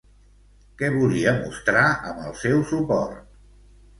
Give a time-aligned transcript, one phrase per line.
[0.79, 3.23] Què volia mostrar amb el seu suport?